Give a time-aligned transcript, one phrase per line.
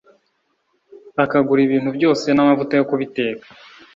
[1.17, 3.45] bakagura ibintu byose n’amavuta yo kubiteka